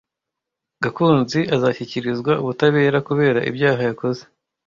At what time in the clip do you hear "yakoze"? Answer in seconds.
3.89-4.21